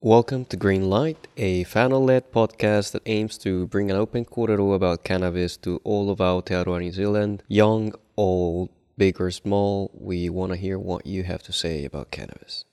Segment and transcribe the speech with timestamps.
[0.00, 4.72] Welcome to Green Light, a founder led podcast that aims to bring an open kōrero
[4.72, 9.90] about cannabis to all of our Aotearoa New Zealand, young, old, big or small.
[9.92, 12.64] We want to hear what you have to say about cannabis.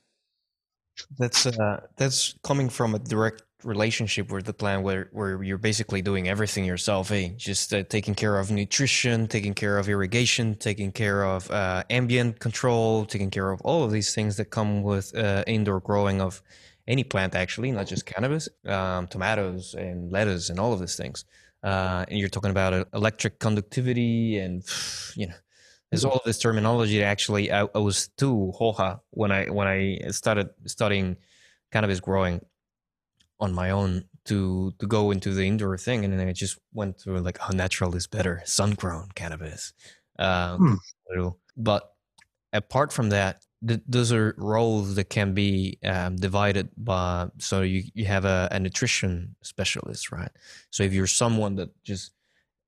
[1.17, 6.03] That's uh, that's coming from a direct relationship with the plant where, where you're basically
[6.03, 7.29] doing everything yourself, eh?
[7.37, 12.39] Just uh, taking care of nutrition, taking care of irrigation, taking care of uh, ambient
[12.39, 16.44] control, taking care of all of these things that come with uh, indoor growing of
[16.88, 21.26] any plant actually, not just cannabis, um, tomatoes and lettuce and all of these things.
[21.63, 24.63] Uh, and you're talking about uh, electric conductivity and
[25.16, 25.34] you know
[25.90, 29.67] there's all of this terminology that actually I, I, was too hoha when I when
[29.67, 31.17] I started studying
[31.71, 32.41] cannabis growing
[33.40, 36.99] on my own to to go into the indoor thing and then I just went
[36.99, 39.73] through like how oh, natural is better sun grown cannabis
[40.20, 40.79] um,
[41.13, 41.27] hmm.
[41.55, 41.93] but
[42.54, 47.83] apart from that th- those are roles that can be um, divided by so you,
[47.93, 50.31] you have a, a nutrition specialist right?
[50.69, 52.12] So if you're someone that just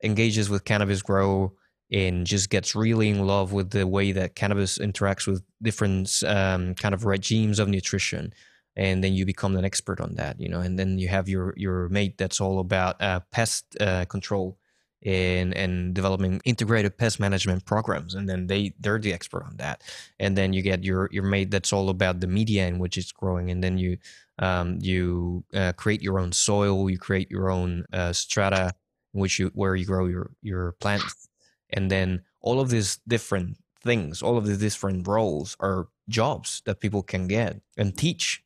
[0.03, 1.53] engages with cannabis grow
[1.91, 6.75] and just gets really in love with the way that cannabis interacts with different um,
[6.75, 8.33] kind of regimes of nutrition
[8.75, 11.53] and then you become an expert on that you know and then you have your
[11.57, 14.57] your mate that's all about uh, pest uh, control
[15.03, 19.83] in and developing integrated pest management programs and then they they're the expert on that.
[20.19, 23.11] And then you get your your mate that's all about the media in which it's
[23.11, 23.97] growing and then you
[24.39, 28.73] um, you uh, create your own soil you create your own uh, strata
[29.11, 31.27] which you where you grow your your plants.
[31.69, 36.79] And then all of these different things all of these different roles are jobs that
[36.79, 38.43] people can get and teach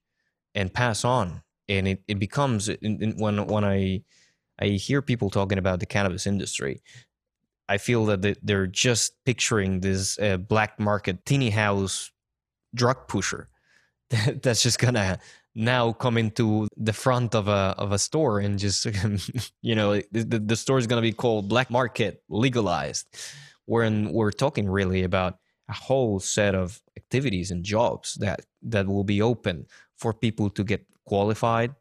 [0.54, 1.44] and pass on.
[1.70, 4.04] And it, it becomes in, in, when when i
[4.62, 6.81] I hear people talking about the cannabis industry.
[7.67, 12.12] I feel that they're just picturing this uh, black market tinnie house
[12.76, 13.48] drug pusher
[14.42, 15.20] that's just gonna
[15.56, 18.86] now come into the front of a of a store and just
[19.62, 23.08] you know the, the store is gonna be called black market legalized.
[23.66, 25.38] When we're talking really about
[25.70, 29.66] a whole set of activities and jobs that that will be open
[29.98, 31.73] for people to get qualified,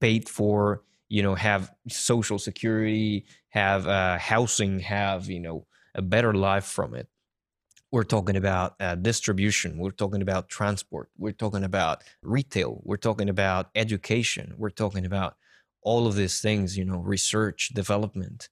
[0.00, 6.34] paid for, you know have social security have uh, housing have you know a better
[6.34, 7.08] life from it.
[7.90, 13.30] We're talking about uh, distribution we're talking about transport we're talking about retail we're talking
[13.30, 15.36] about education we're talking about
[15.82, 18.50] all of these things you know research development.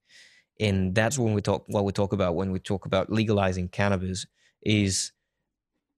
[0.60, 4.26] And that's when we talk what we talk about when we talk about legalizing cannabis
[4.62, 5.12] is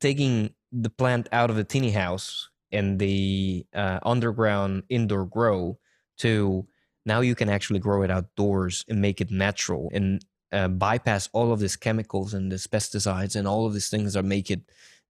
[0.00, 5.78] taking the plant out of the tinnie house and the uh, underground indoor grow
[6.18, 6.66] to
[7.06, 11.52] now you can actually grow it outdoors and make it natural and uh, bypass all
[11.52, 14.60] of these chemicals and these pesticides and all of these things that make it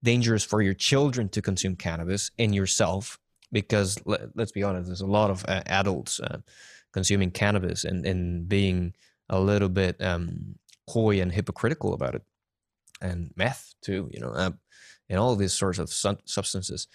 [0.02, 3.18] dangerous for your children to consume cannabis and yourself
[3.52, 6.38] because let, us be honest there's a lot of uh, adults uh,
[6.92, 8.94] consuming cannabis and, and being
[9.28, 10.56] a little bit um,
[10.88, 12.22] coy and hypocritical about it.
[13.00, 14.50] And meth too you know uh,
[15.08, 16.88] and all these sorts of su- substances.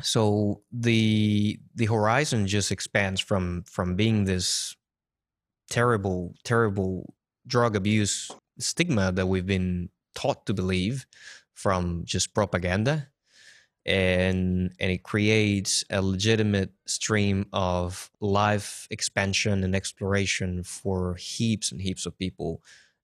[0.00, 4.74] So the the horizon just expands from from being this
[5.70, 7.14] terrible, terrible
[7.46, 11.06] drug abuse stigma that we've been taught to believe
[11.54, 13.08] from just propaganda
[13.86, 21.80] and and it creates a legitimate stream of life expansion and exploration for heaps and
[21.80, 22.62] heaps of people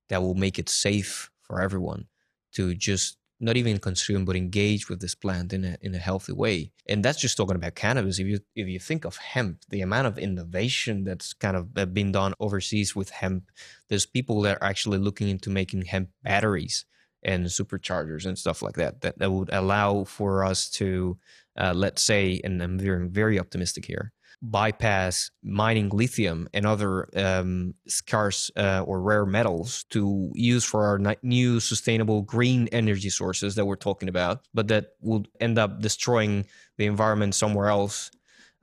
[0.09, 2.07] that will make it safe for everyone
[2.53, 6.33] to just not even consume but engage with this plant in a in a healthy
[6.33, 6.71] way.
[6.89, 8.19] And that's just talking about cannabis.
[8.19, 11.87] If you if you think of hemp the amount of innovation that's kind of uh,
[11.87, 13.51] been done overseas with hemp
[13.89, 16.87] there's people that are actually looking into making hemp batteries
[17.23, 21.19] and superchargers and stuff like that that, that would allow for us to
[21.59, 24.13] uh, let's say and i'm very very optimistic here
[24.51, 31.17] bypass mining lithium and other um, scarce uh, or rare metals to use for our
[31.23, 36.45] new sustainable green energy sources that we're talking about, but that would end up destroying
[36.77, 38.11] the environment somewhere else.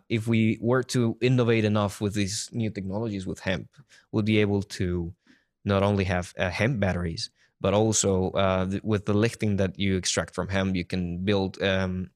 [0.08, 3.70] If we were to innovate enough with these new technologies with hemp,
[4.12, 5.14] we'll be able to
[5.66, 9.96] not only have uh, hemp batteries, but also uh, th- with the lifting that you
[9.96, 12.12] extract from hemp, you can build um,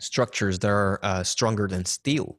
[0.00, 2.38] structures that are uh, stronger than steel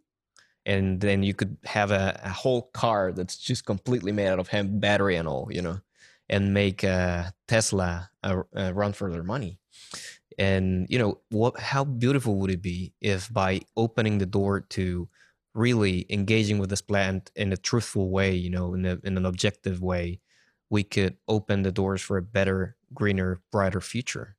[0.68, 4.50] and then you could have a, a, whole car that's just completely made out of
[4.50, 5.80] hemp battery and all you know
[6.30, 9.60] and make uh, tesla uh, uh, run for their money.
[10.38, 15.10] And you know what how beautiful would it be if by opening the door to
[15.56, 19.26] really engaging with this plant in a truthful way you know in, a, in an
[19.26, 20.20] objective way
[20.70, 24.36] we could open the doors for a better greener brighter future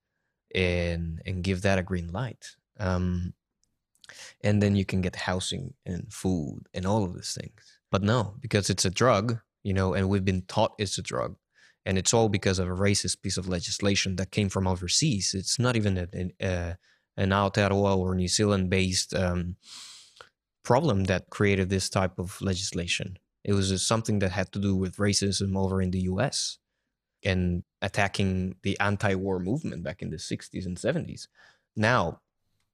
[0.54, 2.56] and and give that a green light.
[2.78, 3.34] Um,
[4.42, 7.78] and then you can get housing and food and all of these things.
[7.90, 11.36] But no, because it's a drug, you know, and we've been taught it's a drug,
[11.86, 15.34] and it's all because of a racist piece of legislation that came from overseas.
[15.34, 16.74] It's not even an uh,
[17.16, 19.56] an Aotearoa or New Zealand based um,
[20.62, 23.18] problem that created this type of legislation.
[23.44, 26.58] It was something that had to do with racism over in the U.S.
[27.24, 31.26] and attacking the anti-war movement back in the 60s and 70s.
[31.74, 32.20] Now,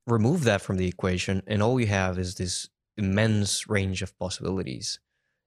[0.06, 5.00] remove that from the equation, and all you have is this immense range of possibilities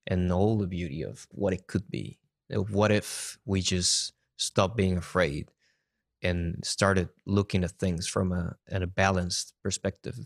[0.06, 2.19] and all the beauty of what it could be.
[2.50, 5.51] What if we just stop being afraid
[6.21, 10.18] and started looking at things from a, at a balanced perspective?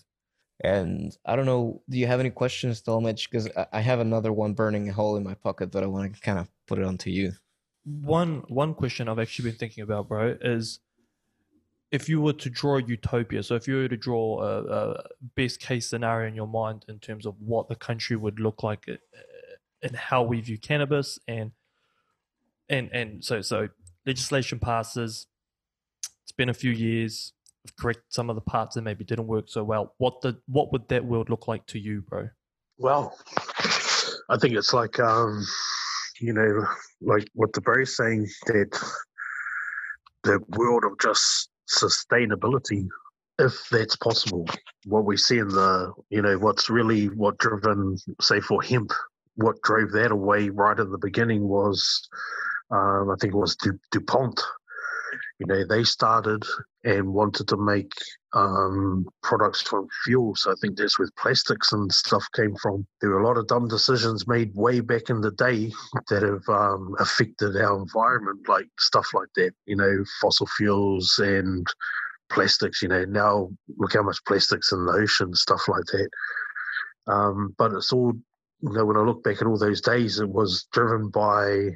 [0.64, 3.30] And I don't know, do you have any questions, Talmage?
[3.30, 6.22] Because I have another one burning a hole in my pocket that I want to
[6.22, 7.34] kind of put it onto you.
[7.84, 10.80] One one question I've actually been thinking about, bro, is
[11.92, 15.04] if you were to draw utopia, so if you were to draw a, a,
[15.36, 18.86] best case scenario in your mind in terms of what the country would look like
[18.90, 18.96] uh,
[19.84, 21.52] and how we view cannabis, and
[22.70, 23.68] and and so so
[24.06, 25.28] legislation passes,
[26.24, 27.34] it's been a few years,
[27.78, 29.94] correct some of the parts that maybe didn't work so well.
[29.98, 32.30] What the what would that world look like to you, bro?
[32.78, 33.18] Well,
[34.30, 35.46] I think it's like um,
[36.22, 36.66] you know,
[37.02, 38.80] like what the Barry's saying that
[40.24, 42.88] the world of just sustainability
[43.40, 44.48] if that's possible.
[44.86, 48.92] What we see in the, you know, what's really what driven, say, for hemp,
[49.36, 52.08] what drove that away right at the beginning was,
[52.72, 54.42] um, I think it was du- DuPont.
[55.42, 56.44] You know, they started
[56.84, 57.92] and wanted to make
[58.34, 60.36] um, products from fuel.
[60.36, 62.86] So I think that's where plastics and stuff came from.
[63.02, 65.72] There were a lot of dumb decisions made way back in the day
[66.10, 69.54] that have um, affected our environment, like stuff like that.
[69.66, 71.66] You know, fossil fuels and
[72.30, 72.84] plastics.
[72.84, 73.50] You know, now
[73.80, 76.10] look how much plastics in the ocean, stuff like that.
[77.08, 78.14] Um, but it's all,
[78.62, 81.72] you know, when I look back at all those days, it was driven by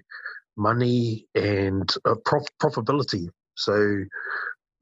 [0.55, 3.27] money and uh, prof- profitability.
[3.55, 4.03] So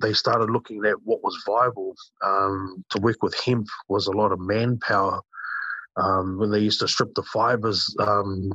[0.02, 1.96] they started looking at what was viable.
[2.24, 5.22] Um, to work with hemp was a lot of manpower.
[5.96, 8.52] Um, when they used to strip the fibers, um,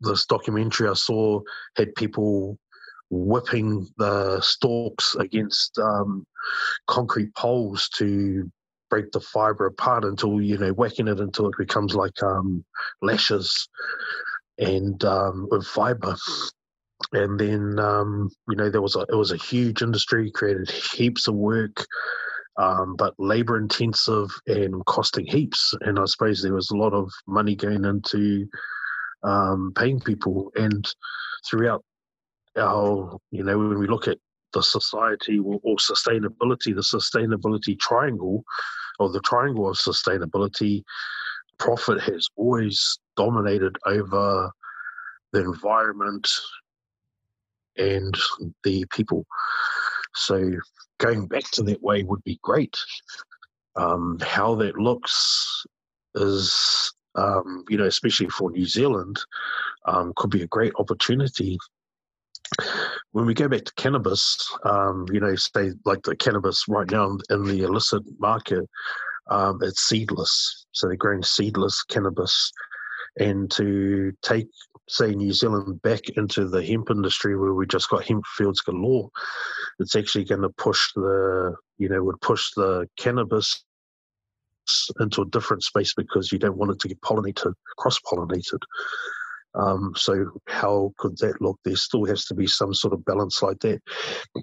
[0.00, 1.40] this documentary I saw
[1.76, 2.58] had people
[3.10, 6.26] whipping the stalks against um,
[6.86, 8.50] concrete poles to
[8.90, 12.64] break the fiber apart until you know whacking it until it becomes like um,
[13.02, 13.68] lashes
[14.58, 16.16] and um, with fiber
[17.12, 21.28] and then um, you know there was a it was a huge industry, created heaps
[21.28, 21.84] of work,
[22.58, 25.74] um, but labor intensive and costing heaps.
[25.82, 28.46] And I suppose there was a lot of money going into
[29.22, 30.50] um, paying people.
[30.56, 30.86] And
[31.48, 31.84] throughout
[32.56, 34.18] our, you know, when we look at
[34.52, 38.42] the society or, or sustainability, the sustainability triangle,
[38.98, 40.82] or the triangle of sustainability,
[41.58, 44.50] profit has always dominated over
[45.32, 46.28] the environment
[47.78, 48.16] and
[48.64, 49.26] the people.
[50.14, 50.50] So
[50.98, 52.76] going back to that way would be great.
[53.76, 55.64] Um, how that looks
[56.14, 59.18] is, um, you know, especially for New Zealand,
[59.86, 61.58] um, could be a great opportunity.
[63.12, 67.18] When we go back to cannabis, um, you know, say like the cannabis right now
[67.28, 68.64] in the illicit market,
[69.28, 70.66] um, it's seedless.
[70.72, 72.52] So they're growing seedless cannabis.
[73.18, 74.48] And to take
[74.88, 79.10] say New Zealand back into the hemp industry where we just got hemp fields galore,
[79.78, 83.64] it's actually going to push the you know would push the cannabis
[85.00, 88.58] into a different space because you don't want it to get pollinated, cross pollinated.
[89.54, 91.58] Um, so how could that look?
[91.64, 93.80] There still has to be some sort of balance like that.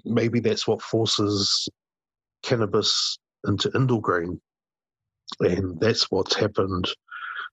[0.04, 1.68] Maybe that's what forces
[2.42, 4.40] cannabis into indoor grain,
[5.40, 6.88] and that's what's happened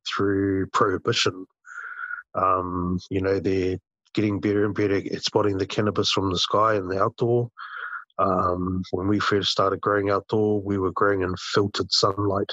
[0.08, 1.46] through prohibition
[2.36, 3.78] um, you know, they're
[4.14, 7.50] getting better and better at spotting the cannabis from the sky and the outdoor.
[8.20, 12.52] Um, when we first started growing outdoor, we were growing in filtered sunlight.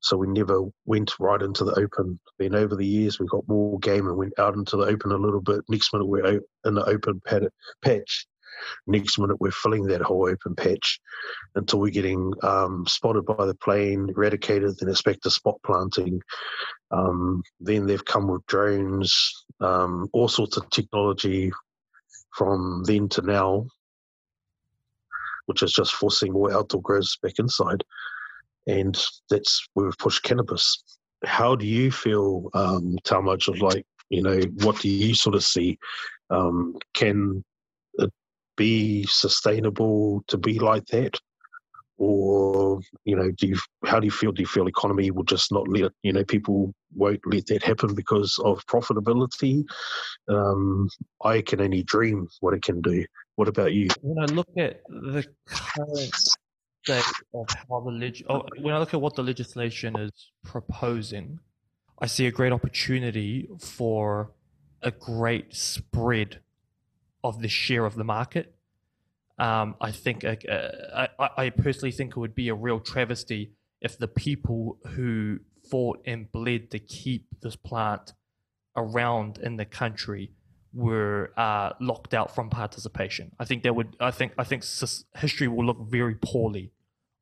[0.00, 2.18] So we never went right into the open.
[2.38, 5.16] Then over the years, we got more game and went out into the open a
[5.16, 5.60] little bit.
[5.68, 7.20] Next minute, we're in the open
[7.82, 8.26] patch.
[8.86, 11.00] Next minute, we're filling that whole open patch
[11.54, 16.20] until we're getting um, spotted by the plane, eradicated, then it's back to spot planting.
[16.90, 21.52] Um, then they've come with drones, um, all sorts of technology
[22.36, 23.66] from then to now,
[25.46, 27.82] which is just forcing more outdoor growers back inside.
[28.66, 28.96] And
[29.28, 30.82] that's where we've pushed cannabis.
[31.24, 35.44] How do you feel, um, Talmage, of like, you know, what do you sort of
[35.44, 35.78] see?
[36.30, 37.44] Um, can
[38.56, 41.18] be sustainable to be like that?
[42.02, 44.32] or you know, do you how do you feel?
[44.32, 47.94] Do you feel economy will just not let you know people won't let that happen
[47.94, 49.64] because of profitability?
[50.28, 50.88] Um,
[51.22, 53.04] I can only dream what it can do.
[53.36, 53.88] What about you?
[54.00, 56.14] When I look at the current
[56.82, 57.04] state
[57.34, 60.10] of how the leg- oh, when I look at what the legislation is
[60.44, 61.38] proposing,
[62.00, 64.32] I see a great opportunity for
[64.82, 66.40] a great spread
[67.22, 68.54] of the share of the market.
[69.38, 73.52] Um, I think uh, uh, I, I personally think it would be a real travesty
[73.80, 78.12] if the people who fought and bled to keep this plant
[78.76, 80.32] around in the country
[80.72, 83.32] were uh, locked out from participation.
[83.38, 83.96] I think that would.
[84.00, 84.32] I think.
[84.38, 84.64] I think
[85.16, 86.72] history will look very poorly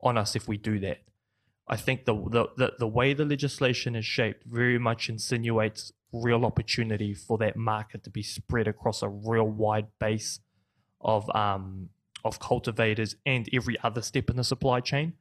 [0.02, 0.98] on us if we do that.
[1.66, 6.44] I think the the the, the way the legislation is shaped very much insinuates real
[6.44, 10.40] opportunity for that market to be spread across a real wide base
[11.00, 11.90] of um,
[12.24, 15.14] of cultivators and every other step in the supply chain.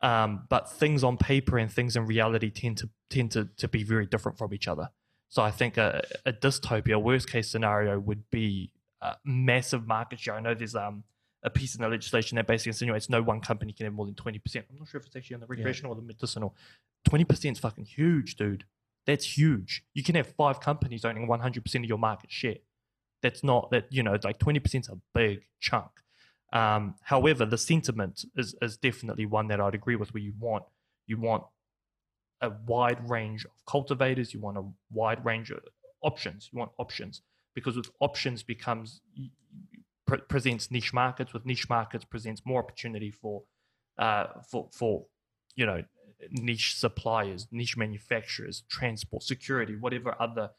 [0.00, 3.82] Um, but things on paper and things in reality tend to tend to, to be
[3.82, 4.90] very different from each other.
[5.28, 8.70] So I think a, a dystopia, worst case scenario, would be
[9.02, 10.34] a massive market share.
[10.34, 11.04] I know there's um,
[11.42, 14.14] a piece in the legislation that basically insinuates no one company can have more than
[14.14, 14.66] twenty percent.
[14.70, 15.98] I'm not sure if it's actually on the recreational yeah.
[15.98, 16.56] or the medicinal.
[17.04, 18.64] Twenty percent is fucking huge, dude.
[19.08, 19.84] That's huge.
[19.94, 22.58] You can have five companies owning 100% of your market share.
[23.22, 25.88] That's not that, you know, like 20% is a big chunk.
[26.52, 30.64] Um, however, the sentiment is, is definitely one that I'd agree with where you want,
[31.06, 31.44] you want
[32.42, 35.60] a wide range of cultivators, you want a wide range of
[36.02, 37.22] options, you want options
[37.54, 39.00] because with options becomes
[40.06, 43.42] pre- presents niche markets with niche markets presents more opportunity for
[43.98, 45.06] uh, for for
[45.56, 45.82] you know
[46.30, 50.50] niche suppliers, niche manufacturers, transport, security, whatever other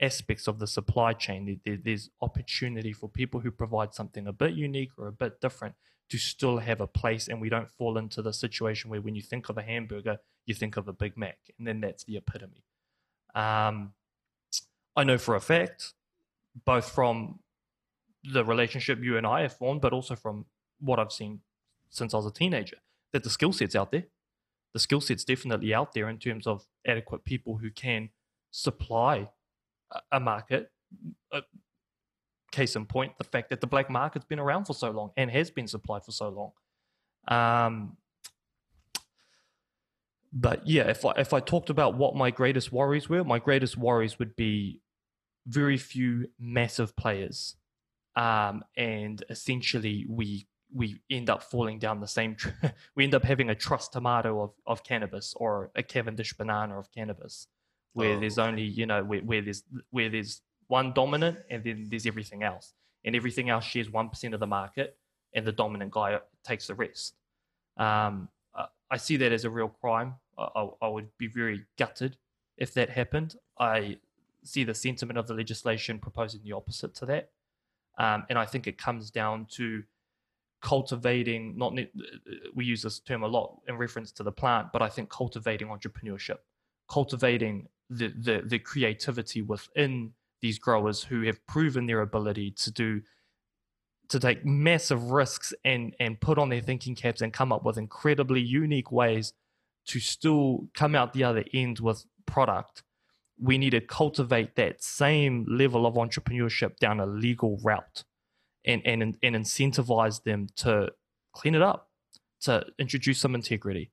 [0.00, 4.90] aspects of the supply chain, there's opportunity for people who provide something a bit unique
[4.98, 5.74] or a bit different
[6.10, 7.28] to still have a place.
[7.28, 10.54] And we don't fall into the situation where when you think of a hamburger, you
[10.54, 11.38] think of a Big Mac.
[11.58, 12.64] And then that's the epitome.
[13.34, 13.92] Um,
[14.94, 15.94] I know for a fact,
[16.64, 17.40] both from
[18.22, 20.46] the relationship you and I have formed, but also from
[20.80, 21.40] what I've seen
[21.90, 22.76] since I was a teenager,
[23.12, 24.04] that the skill set's out there
[24.76, 28.10] the skill set's definitely out there in terms of adequate people who can
[28.50, 29.26] supply
[30.12, 30.70] a, market.
[31.32, 31.40] A
[32.52, 35.30] case in point, the fact that the black market's been around for so long and
[35.30, 36.52] has been supplied for so long.
[37.26, 37.96] Um,
[40.30, 43.78] but yeah, if I, if I talked about what my greatest worries were, my greatest
[43.78, 44.82] worries would be
[45.46, 47.56] very few massive players.
[48.14, 52.34] Um, and essentially, we we end up falling down the same.
[52.34, 52.48] Tr-
[52.94, 56.90] we end up having a truss tomato of, of cannabis or a Cavendish banana of
[56.92, 57.48] cannabis,
[57.92, 58.20] where oh.
[58.20, 62.42] there's only you know where, where there's where there's one dominant and then there's everything
[62.42, 64.96] else, and everything else shares one percent of the market,
[65.34, 67.14] and the dominant guy takes the rest.
[67.76, 68.28] Um,
[68.90, 70.14] I see that as a real crime.
[70.38, 72.16] I, I would be very gutted
[72.56, 73.34] if that happened.
[73.58, 73.98] I
[74.44, 77.30] see the sentiment of the legislation proposing the opposite to that,
[77.98, 79.82] um, and I think it comes down to
[80.62, 81.74] cultivating not
[82.54, 85.68] we use this term a lot in reference to the plant but i think cultivating
[85.68, 86.38] entrepreneurship
[86.90, 93.00] cultivating the the, the creativity within these growers who have proven their ability to do
[94.08, 97.76] to take massive risks and and put on their thinking caps and come up with
[97.76, 99.32] incredibly unique ways
[99.86, 102.82] to still come out the other end with product.
[103.38, 108.04] We need to cultivate that same level of entrepreneurship down a legal route
[108.66, 110.92] and and and incentivize them to
[111.32, 111.90] clean it up,
[112.42, 113.90] to introduce some integrity,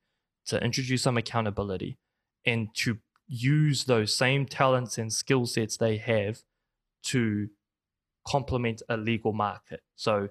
[0.48, 1.98] to introduce some accountability,
[2.46, 6.44] and to use those same talents and skill sets they have
[7.04, 7.50] to
[8.28, 9.82] complement a legal market.
[9.96, 10.30] So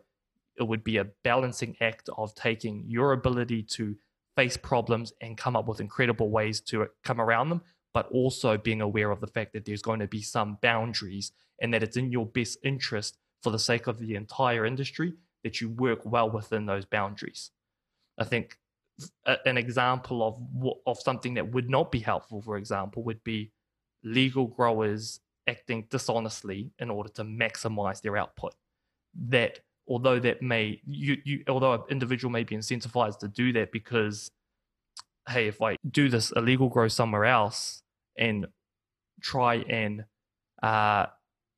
[0.57, 3.97] it would be a balancing act of taking your ability to
[4.37, 8.81] face problems and come up with incredible ways to come around them, but also being
[8.81, 12.11] aware of the fact that there's going to be some boundaries and that it's in
[12.11, 16.67] your best interest for the sake of the entire industry that you work well within
[16.67, 17.51] those boundaries.
[18.19, 18.59] I think
[19.47, 23.53] an example of of something that would not be helpful, for example, would be
[24.05, 28.55] legal growers acting dishonestly in order to maximize their output.
[29.29, 33.73] That although that may you, you although an individual may be incentivized to do that
[33.73, 34.31] because
[35.29, 37.83] hey, if I do this illegal grow somewhere else
[38.17, 38.47] and
[39.21, 40.05] try and
[40.63, 41.07] uh,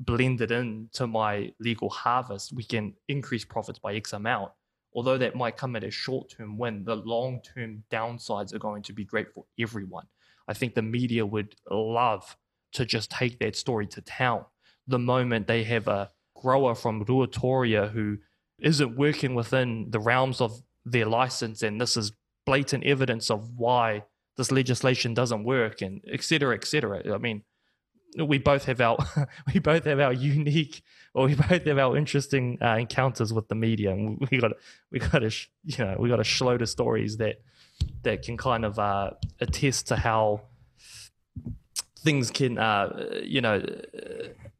[0.00, 4.52] blended into my legal harvest, we can increase profits by X amount.
[4.94, 8.82] Although that might come at a short term win, the long term downsides are going
[8.84, 10.06] to be great for everyone.
[10.46, 12.36] I think the media would love
[12.74, 14.44] to just take that story to town.
[14.86, 18.18] The moment they have a grower from Ruatoria who
[18.58, 22.12] isn't working within the realms of their license, and this is
[22.44, 24.04] blatant evidence of why
[24.36, 27.14] this legislation doesn't work, and et cetera, et cetera.
[27.14, 27.42] I mean,
[28.16, 28.98] we both have our
[29.54, 30.82] we both have our unique
[31.14, 34.52] or we both have our interesting uh, encounters with the media, and we got
[34.90, 35.30] we got to
[35.64, 37.36] you know we got a shload of stories that
[38.02, 40.42] that can kind of uh, attest to how
[41.98, 43.62] things can uh, you know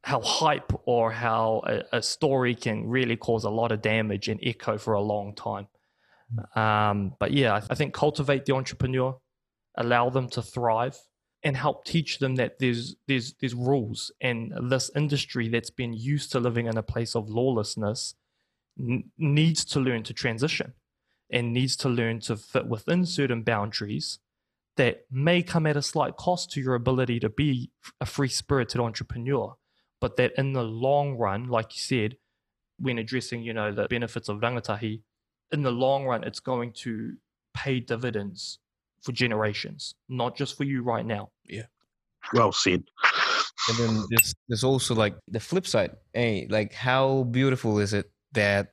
[0.03, 4.39] how hype or how a, a, story can really cause a lot of damage and
[4.43, 5.67] echo for a long time.
[6.55, 9.17] Um, but yeah, I think cultivate the entrepreneur,
[9.77, 10.99] allow them to thrive
[11.45, 16.33] and help teach them that there's there's there's rules and this industry that's been used
[16.33, 18.15] to living in a place of lawlessness
[18.79, 20.73] n- needs to learn to transition
[21.31, 24.19] and needs to learn to fit within certain boundaries
[24.77, 27.71] that may come at a slight cost to your ability to be
[28.01, 29.55] a free spirited entrepreneur
[30.01, 32.17] but that in the long run like you said
[32.79, 35.03] when addressing you know the benefits of rangatahi
[35.53, 37.15] in the long run it's going to
[37.55, 38.59] pay dividends
[39.05, 41.31] for generations, not just for you right now.
[41.45, 41.67] Yeah.
[42.33, 42.85] Well said.
[43.69, 45.93] And then there's there's also like the flip side.
[46.13, 48.73] Hey, like how beautiful is it that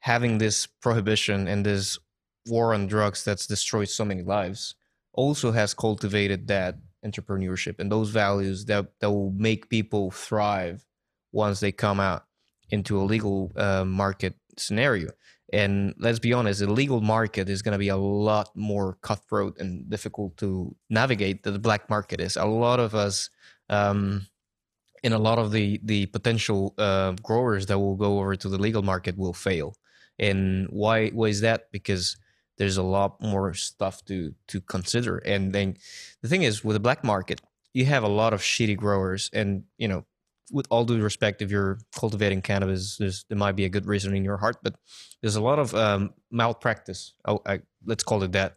[0.00, 1.98] having this prohibition and this
[2.46, 4.74] war on drugs that's destroyed so many lives
[5.14, 10.84] also has cultivated that entrepreneurship and those values that that will make people thrive
[11.32, 12.24] once they come out
[12.70, 15.10] into a legal uh, market scenario.
[15.52, 19.58] And let's be honest, the legal market is going to be a lot more cutthroat
[19.58, 22.36] and difficult to navigate than the black market is.
[22.36, 23.30] A lot of us,
[23.68, 24.26] um,
[25.02, 28.58] in a lot of the the potential uh, growers that will go over to the
[28.58, 29.76] legal market will fail.
[30.18, 31.10] And why?
[31.10, 31.70] Why is that?
[31.70, 32.16] Because
[32.56, 35.18] there's a lot more stuff to to consider.
[35.18, 35.76] And then
[36.22, 37.42] the thing is, with the black market,
[37.74, 40.06] you have a lot of shitty growers, and you know
[40.50, 44.24] with all due respect, if you're cultivating cannabis, there might be a good reason in
[44.24, 44.74] your heart, but
[45.20, 47.14] there's a lot of um, malpractice.
[47.26, 48.56] I, let's call it that.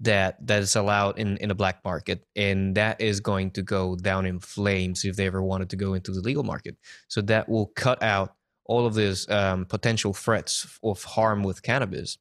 [0.00, 3.96] That that is allowed in in a black market, and that is going to go
[3.96, 6.76] down in flames if they ever wanted to go into the legal market.
[7.08, 12.16] So that will cut out all of these um, potential threats of harm with cannabis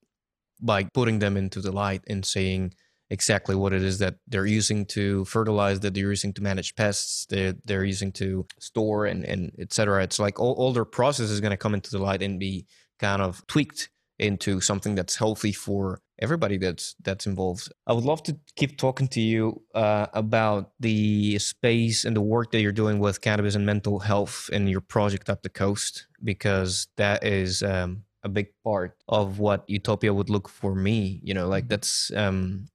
[0.59, 2.73] by putting them into the light and saying
[3.09, 7.25] exactly what it is that they're using to fertilize, that they're using to manage pests,
[7.29, 10.03] they're, they're using to store and, and et cetera.
[10.03, 12.65] It's like all, all their process is going to come into the light and be
[12.99, 13.89] kind of tweaked
[14.19, 17.71] into something that's healthy for everybody that's that's involved.
[17.85, 22.51] I would love to keep talking to you uh, about the space and the work
[22.51, 26.87] that you're doing with cannabis and mental health in your project up the coast because
[26.97, 31.19] that is um, a big part of what Utopia would look for me.
[31.23, 31.69] You know, like mm-hmm.
[31.69, 32.67] that's um,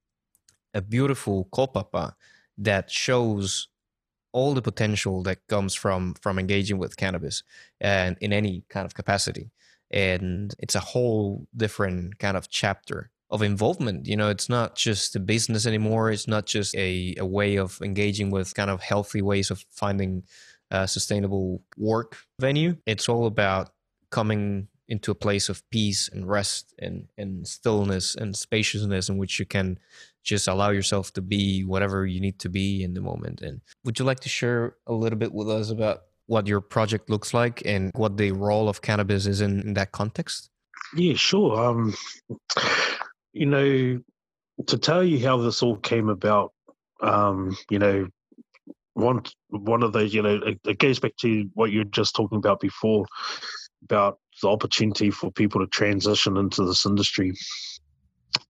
[0.74, 2.12] a beautiful kaupapa
[2.58, 3.68] that shows
[4.32, 7.42] all the potential that comes from from engaging with cannabis
[7.80, 9.50] and in any kind of capacity.
[9.90, 14.06] And it's a whole different kind of chapter of involvement.
[14.06, 16.11] You know it's not just a business anymore.
[16.11, 20.22] It's not just a, a way of engaging with kind of healthy ways of finding
[20.70, 22.76] a sustainable work venue.
[22.87, 23.70] It's all about
[24.11, 29.38] coming into a place of peace and rest and, and stillness and spaciousness in which
[29.38, 29.78] you can
[30.22, 33.40] just allow yourself to be whatever you need to be in the moment.
[33.42, 37.11] And would you like to share a little bit with us about what your project
[37.11, 40.50] looks like and what the role of cannabis is in, in that context?
[40.94, 41.58] Yeah, sure.
[41.58, 41.94] Um,
[43.32, 44.00] you know,
[44.66, 46.52] to tell you how this all came about,
[47.00, 48.06] um, you know,
[48.94, 52.14] one one of those, you know, it, it goes back to what you were just
[52.14, 53.06] talking about before
[53.85, 57.32] about the opportunity for people to transition into this industry.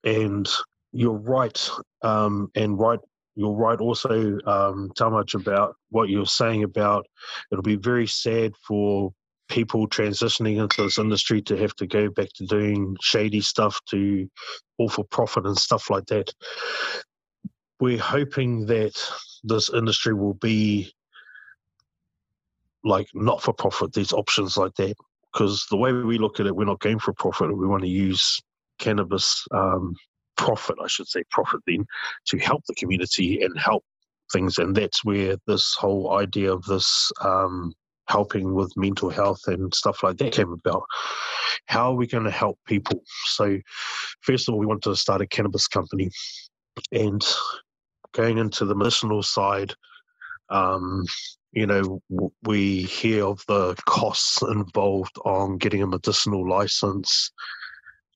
[0.05, 0.49] And
[0.93, 1.71] you're right,
[2.03, 3.01] um, and right.
[3.35, 3.81] You're right.
[3.81, 7.07] Also, um, much about what you're saying about
[7.51, 9.13] it'll be very sad for
[9.49, 14.29] people transitioning into this industry to have to go back to doing shady stuff to
[14.79, 16.33] all for profit and stuff like that.
[17.81, 18.93] We're hoping that
[19.45, 20.93] this industry will be
[22.85, 23.93] like not for profit.
[23.93, 24.95] these options like that
[25.33, 27.57] because the way we look at it, we're not going for profit.
[27.57, 28.41] We want to use
[28.79, 29.95] cannabis um,
[30.37, 31.87] profit, I should say, profit then,
[32.29, 33.85] to help the community and help
[34.33, 34.59] things.
[34.59, 37.73] And that's where this whole idea of this um,
[38.09, 40.85] helping with mental health and stuff like that came about.
[41.67, 43.03] How are we going to help people?
[43.27, 43.59] So,
[44.21, 46.11] first of all, we wanted to start a cannabis company.
[46.91, 47.25] And
[48.13, 49.75] going into the medicinal side,
[50.51, 51.05] um,
[51.53, 52.01] you know,
[52.43, 57.31] we hear of the costs involved on getting a medicinal license,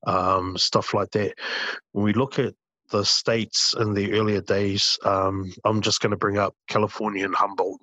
[0.07, 1.35] um, stuff like that.
[1.93, 2.55] When we look at
[2.91, 7.35] the states in the earlier days, um, I'm just going to bring up California and
[7.35, 7.81] Humboldt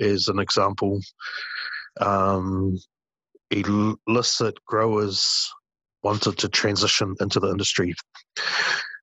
[0.00, 1.00] as an example.
[2.00, 2.78] Um,
[3.50, 5.52] illicit growers
[6.02, 7.94] wanted to transition into the industry.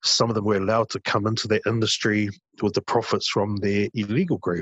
[0.04, 2.30] Some of them were allowed to come into the industry
[2.62, 4.62] with the profits from their illegal grow.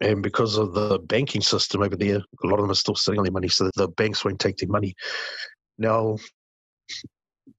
[0.00, 3.18] And because of the banking system over there, a lot of them are still sitting
[3.18, 4.94] on their money, so the banks won't take their money.
[5.76, 6.18] Now,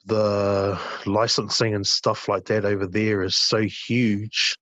[0.06, 4.58] the licensing and stuff like that over there is so huge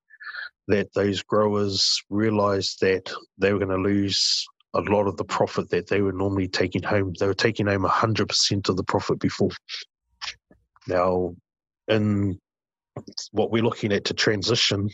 [0.68, 5.70] that those growers realized that they were going to lose a lot of the profit
[5.70, 7.14] that they were normally taking home.
[7.20, 9.52] They were taking home 100% of the profit before.
[10.88, 11.36] Now,
[11.88, 12.40] in
[13.32, 14.90] what we're looking at to transition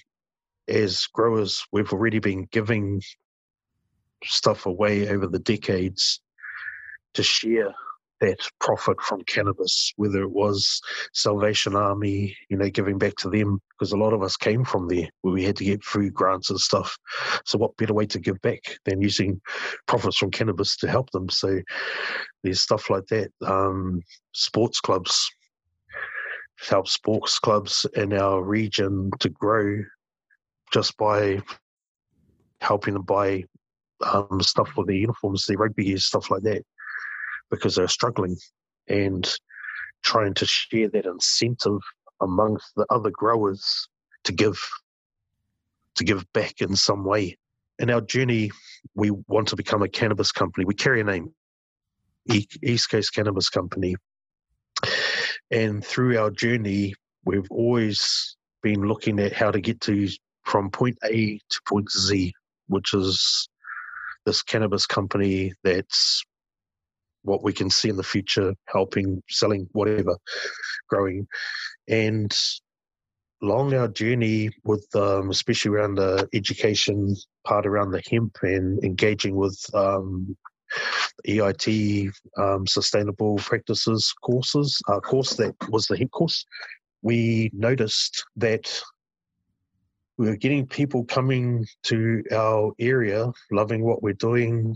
[0.67, 3.02] as growers, we've already been giving
[4.23, 6.21] stuff away over the decades
[7.13, 7.73] to share
[8.21, 10.80] that profit from cannabis, whether it was
[11.13, 14.88] Salvation Army, you know, giving back to them, because a lot of us came from
[14.88, 16.97] there where we had to get food grants and stuff.
[17.45, 19.41] So, what better way to give back than using
[19.88, 21.30] profits from cannabis to help them?
[21.30, 21.60] So,
[22.43, 23.32] there's stuff like that.
[23.45, 25.30] Um, sports clubs
[26.69, 29.84] help sports clubs in our region to grow
[30.73, 31.41] just by
[32.59, 33.43] helping them buy
[34.01, 36.63] um, stuff for their uniforms, their rugby gear, stuff like that
[37.53, 38.36] because they're struggling
[38.88, 39.36] and
[40.03, 41.79] trying to share that incentive
[42.21, 43.88] amongst the other growers
[44.23, 44.57] to give
[45.95, 47.38] to give back in some way.
[47.77, 48.49] In our journey,
[48.95, 50.65] we want to become a cannabis company.
[50.65, 51.33] We carry a name,
[52.27, 53.95] East Coast Cannabis Company.
[55.51, 60.07] And through our journey, we've always been looking at how to get to
[60.43, 62.34] from point A to point Z,
[62.67, 63.47] which is
[64.25, 66.23] this cannabis company that's
[67.23, 70.17] what we can see in the future, helping, selling, whatever,
[70.89, 71.27] growing.
[71.88, 72.36] And
[73.41, 79.36] along our journey with, um, especially around the education part around the hemp and engaging
[79.36, 80.36] with um,
[81.27, 86.45] EIT um, sustainable practices courses, uh, course that was the hemp course,
[87.01, 88.82] we noticed that
[90.17, 94.76] we were getting people coming to our area, loving what we're doing,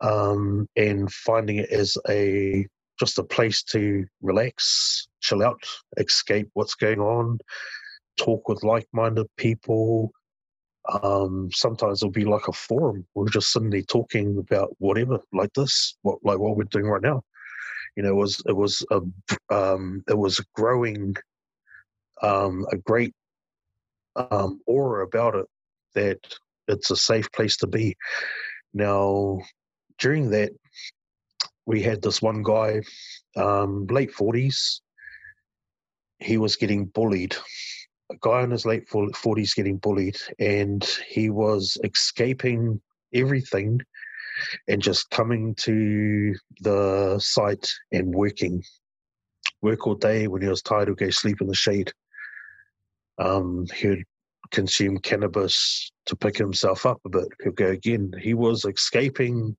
[0.00, 2.66] um, and finding it as a
[2.98, 5.62] just a place to relax, chill out,
[5.96, 7.38] escape what's going on,
[8.18, 10.12] talk with like-minded people.
[11.02, 13.06] Um, sometimes it'll be like a forum.
[13.14, 17.22] We're just there talking about whatever, like this, what like what we're doing right now.
[17.96, 19.00] You know, it was it was a
[19.50, 21.16] um, it was growing
[22.22, 23.14] um, a great
[24.16, 25.46] um, aura about it
[25.94, 26.18] that
[26.68, 27.96] it's a safe place to be.
[28.72, 29.40] Now,
[29.98, 30.52] during that,
[31.66, 32.82] we had this one guy,
[33.36, 34.80] um, late 40s.
[36.18, 37.36] He was getting bullied.
[38.10, 42.80] A guy in his late 40s getting bullied, and he was escaping
[43.14, 43.80] everything
[44.68, 48.62] and just coming to the site and working.
[49.62, 50.26] Work all day.
[50.26, 51.92] When he was tired, he'd go sleep in the shade.
[53.20, 54.04] Um, he'd
[54.50, 57.28] consume cannabis to pick himself up a bit.
[57.42, 58.12] He'll go again.
[58.20, 59.56] He was escaping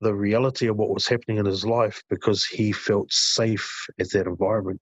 [0.00, 4.26] the reality of what was happening in his life because he felt safe at that
[4.26, 4.80] environment.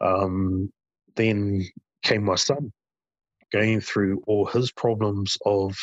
[0.00, 0.72] Um,
[1.16, 1.66] then
[2.02, 2.72] came my son,
[3.52, 5.76] going through all his problems of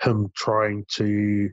[0.00, 1.50] him trying to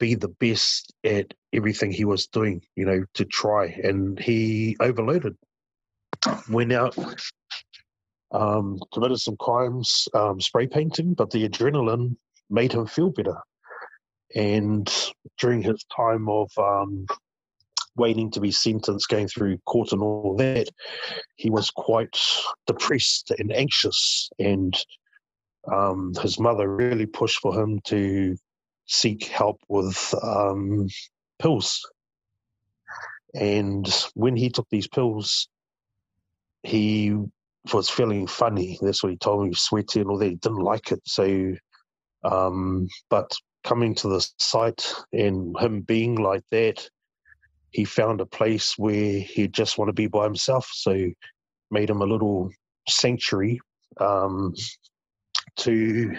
[0.00, 3.66] be the best at everything he was doing, you know, to try.
[3.66, 5.36] And he overloaded.
[6.48, 6.96] Went out
[8.32, 12.16] um, committed some crimes, um, spray painting, but the adrenaline
[12.50, 13.36] made him feel better.
[14.34, 14.92] And
[15.38, 17.06] during his time of um,
[17.96, 20.68] waiting to be sentenced, going through court and all that,
[21.36, 22.18] he was quite
[22.66, 24.28] depressed and anxious.
[24.38, 24.76] And
[25.72, 28.36] um, his mother really pushed for him to
[28.86, 30.88] seek help with um,
[31.38, 31.88] pills.
[33.34, 35.48] And when he took these pills,
[36.62, 37.14] he
[37.74, 38.78] was feeling funny.
[38.80, 40.28] That's what he told me, sweaty and all that.
[40.28, 41.00] He didn't like it.
[41.06, 41.54] So,
[42.24, 43.30] um, but
[43.64, 46.88] coming to the site and him being like that,
[47.70, 50.68] he found a place where he just want to be by himself.
[50.72, 51.10] So,
[51.70, 52.50] made him a little
[52.88, 53.60] sanctuary
[54.00, 54.54] um,
[55.56, 56.14] to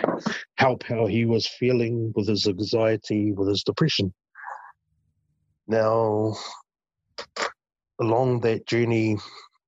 [0.57, 4.13] help how he was feeling with his anxiety, with his depression.
[5.67, 6.35] Now,
[7.99, 9.17] along that journey,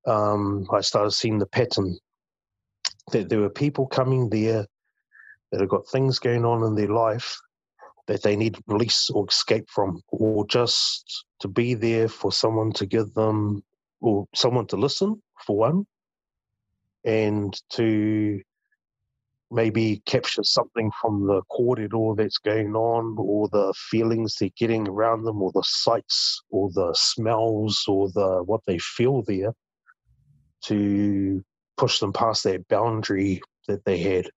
[0.06, 1.98] um, I started seeing the pattern.
[3.12, 4.66] That there were people coming there
[5.52, 7.38] that have got things going on in their life
[8.08, 12.86] that they need release or escape from, or just to be there for someone to
[12.86, 13.64] give them,
[14.02, 15.86] or someone to listen, for one,
[17.04, 18.42] and to
[19.50, 25.24] maybe capture something from the kōrero that's going on, or the feelings they're getting around
[25.24, 29.54] them, or the sights, or the smells, or the what they feel there,
[30.66, 31.44] to
[31.78, 34.30] push them past that boundary that they had.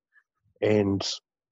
[0.61, 1.07] And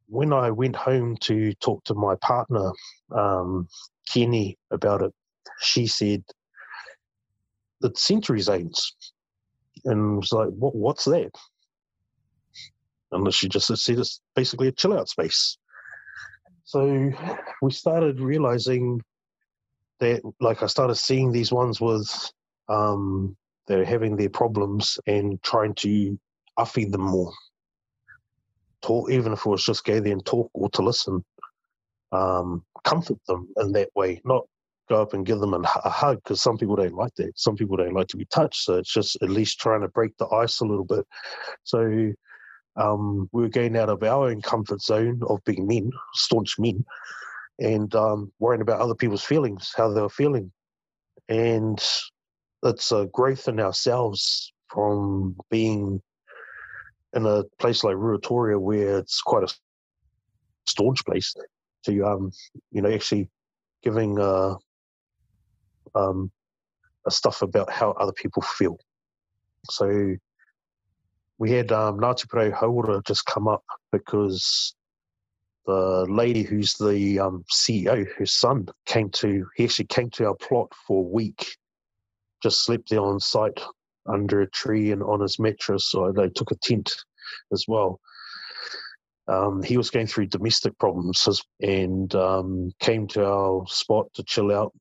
[0.08, 2.72] when I went home to talk to my partner,
[3.14, 3.68] um,
[4.08, 5.12] Kenny, about it,
[5.60, 6.22] she said,
[7.80, 8.94] the sensory zones.
[9.84, 11.30] And I was like, what, what's that?
[13.10, 15.58] And she just said it's basically a chill out space.
[16.64, 17.12] So
[17.60, 19.02] we started realizing
[19.98, 22.08] that, like, I started seeing these ones with
[22.68, 26.18] um, they're having their problems and trying to
[26.66, 27.32] feed them more.
[28.82, 31.24] Talk, even if it was just go there and talk or to listen,
[32.10, 34.44] um, comfort them in that way, not
[34.88, 37.32] go up and give them a, hug because some people don't like that.
[37.38, 38.62] Some people don't like to be touched.
[38.64, 41.06] So it's just at least trying to break the ice a little bit.
[41.62, 42.12] So
[42.76, 46.84] um, we were getting out of our own comfort zone of being men, staunch men,
[47.58, 50.50] and um, worrying about other people's feelings, how they were feeling.
[51.28, 51.82] And
[52.62, 56.00] it's a growth in ourselves from being
[57.14, 59.54] in a place like Ruatoria where it's quite a
[60.66, 61.34] staunch place
[61.84, 62.30] to um
[62.70, 63.28] you know actually
[63.82, 64.54] giving uh
[65.94, 66.30] um
[67.10, 68.78] stuff about how other people feel.
[69.70, 70.16] So
[71.38, 74.74] we had um, Ngāti Hauora just come up because
[75.66, 80.34] the lady who's the um, CEO, her son, came to, he actually came to our
[80.34, 81.56] plot for a week
[82.42, 83.60] just slept there on site
[84.06, 85.90] under a tree and on his mattress.
[85.90, 86.92] So they took a tent
[87.52, 88.00] as well.
[89.28, 91.28] Um, he was going through domestic problems
[91.60, 94.72] and um, came to our spot to chill out.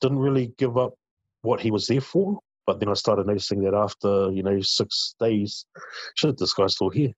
[0.00, 0.94] Didn't really give up
[1.42, 5.14] what he was there for, but then I started noticing that after you know six
[5.20, 5.66] days,
[6.16, 7.12] shit, this guy's still here.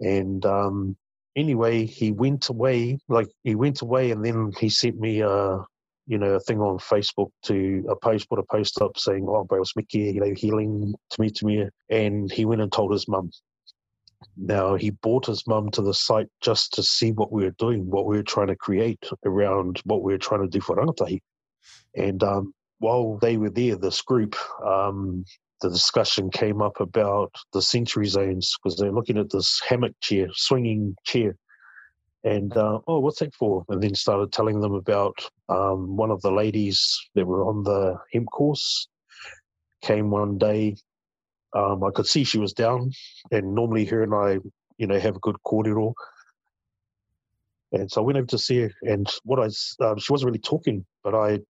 [0.00, 0.96] And um,
[1.36, 2.98] anyway, he went away.
[3.08, 5.64] Like he went away, and then he sent me a
[6.06, 9.46] you know, a thing on Facebook to a post, put a post up saying, "Oh,
[9.52, 13.06] it's Mickey, you know, healing to me, to me," and he went and told his
[13.08, 13.30] mum.
[14.36, 17.88] Now he brought his mum to the site just to see what we were doing,
[17.90, 21.20] what we were trying to create around what we were trying to do for rangatahi.
[21.96, 25.24] And um, while they were there, this group, um,
[25.62, 30.28] the discussion came up about the sensory zones because they're looking at this hammock chair,
[30.32, 31.36] swinging chair
[32.24, 33.64] and uh, oh, what's that for?
[33.68, 37.96] And then started telling them about um, one of the ladies that were on the
[38.12, 38.88] hemp course
[39.82, 40.76] came one day.
[41.54, 42.92] Um, I could see she was down,
[43.30, 44.38] and normally her and I,
[44.78, 45.92] you know, have a good kōrero.
[47.72, 49.46] And so I went over to see her, and what I
[49.84, 51.40] um, she wasn't really talking, but I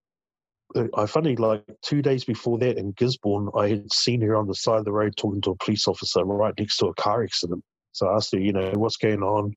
[0.96, 4.54] I funny like two days before that in Gisborne, I had seen her on the
[4.54, 7.64] side of the road talking to a police officer right next to a car accident.
[7.92, 9.54] So I asked her, you know, what's going on?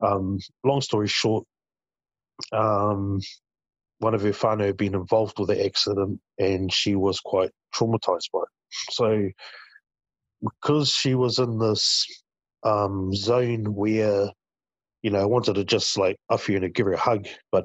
[0.00, 1.44] Um, long story short,
[2.52, 3.20] um,
[3.98, 8.30] one of her whānau had been involved with the accident and she was quite traumatized
[8.32, 8.48] by it.
[8.90, 9.28] So,
[10.42, 12.06] because she was in this
[12.62, 14.30] um, zone where,
[15.02, 17.64] you know, I wanted to just like offer her and give her a hug, but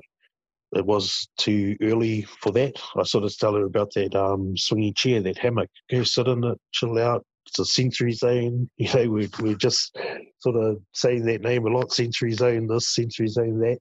[0.74, 2.76] it was too early for that.
[2.96, 5.70] I sort of tell her about that um, swinging chair, that hammock.
[5.90, 8.70] Go sit in it, chill out, it's a sensory zone.
[8.78, 9.98] You know, we're, we're just
[10.40, 13.80] sort of saying that name a lot sensory zone this, sensory zone that.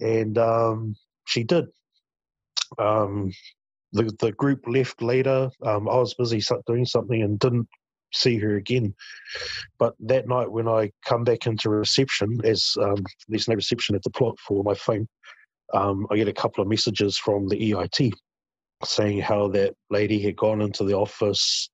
[0.00, 1.66] And um, she did.
[2.78, 3.32] Um,
[3.92, 5.50] the, the group left later.
[5.64, 7.68] Um, I was busy doing something and didn't
[8.12, 8.94] see her again.
[9.78, 14.02] But that night, when I come back into reception, as um, there's no reception at
[14.02, 15.06] the plot for my phone,
[15.72, 18.12] um, I get a couple of messages from the EIT
[18.84, 21.68] saying how that lady had gone into the office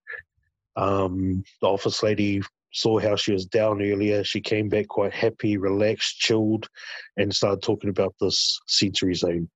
[0.76, 4.22] um, the office lady saw how she was down earlier.
[4.22, 6.68] She came back quite happy, relaxed, chilled,
[7.16, 9.48] and started talking about this sensory zone.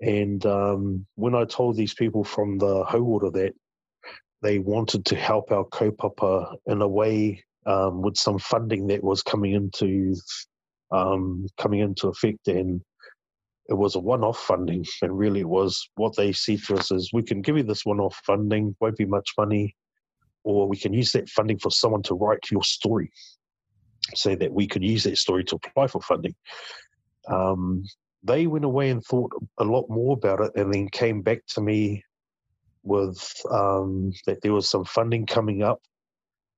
[0.00, 3.54] And um, when I told these people from the Hauora that
[4.42, 9.22] they wanted to help our kaupapa in a way um, with some funding that was
[9.22, 10.14] coming into
[10.92, 12.80] um, coming into effect, and
[13.68, 17.10] it was a one-off funding, and really it was what they see to us is
[17.12, 19.74] we can give you this one-off funding, won't be much money,
[20.44, 23.10] or we can use that funding for someone to write your story
[24.14, 26.34] so that we could use that story to apply for funding.
[27.28, 27.84] Um,
[28.22, 31.60] they went away and thought a lot more about it and then came back to
[31.60, 32.02] me
[32.82, 35.80] with um, that there was some funding coming up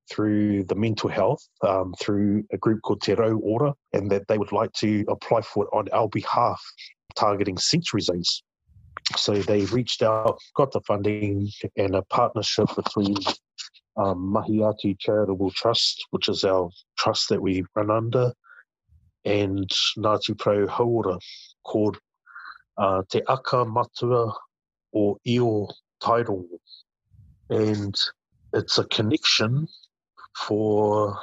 [0.09, 4.37] through the mental health um, through a group called Te Rau Ora and that they
[4.37, 6.61] would like to apply for it on our behalf
[7.15, 8.43] targeting sensory zones.
[9.15, 13.15] So they reached out, got the funding and a partnership between
[13.97, 18.31] um, Mahiati Charitable Trust, which is our trust that we run under,
[19.25, 21.19] and Ngāti Porou Hauora
[21.63, 21.97] called
[22.77, 24.33] uh, Te Aka Matua
[24.91, 25.67] or Io
[25.99, 26.45] Title.
[27.49, 27.95] And
[28.53, 29.67] it's a connection
[30.35, 31.17] for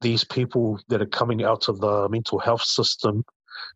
[0.00, 3.24] these people that are coming out of the mental health system.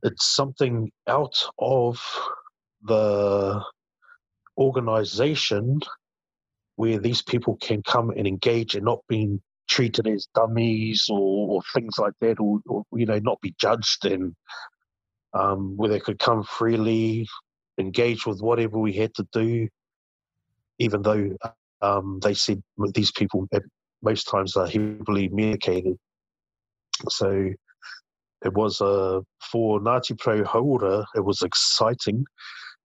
[0.02, 2.00] It's something out of
[2.82, 3.62] the
[4.58, 5.80] organization
[6.76, 11.62] where these people can come and engage and not being treated as dummies or, or
[11.74, 14.34] things like that, or, or, you know, not be judged, and
[15.34, 17.26] um, where they could come freely,
[17.78, 19.68] engage with whatever we had to do,
[20.78, 21.30] even though
[21.82, 22.62] um, they said
[22.94, 23.62] these people at
[24.02, 25.96] most times are heavily medicated.
[27.08, 27.50] So
[28.44, 32.24] it was uh, for Ngāti Porou Hauora, it was exciting